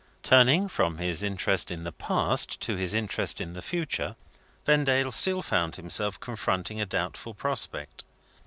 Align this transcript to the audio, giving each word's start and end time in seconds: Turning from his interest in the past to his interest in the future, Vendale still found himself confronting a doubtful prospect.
Turning 0.23 0.67
from 0.67 0.97
his 0.97 1.21
interest 1.21 1.69
in 1.69 1.83
the 1.83 1.91
past 1.91 2.59
to 2.59 2.75
his 2.75 2.91
interest 2.91 3.39
in 3.39 3.53
the 3.53 3.61
future, 3.61 4.15
Vendale 4.65 5.11
still 5.11 5.43
found 5.43 5.75
himself 5.75 6.19
confronting 6.19 6.81
a 6.81 6.87
doubtful 6.87 7.35
prospect. 7.35 8.03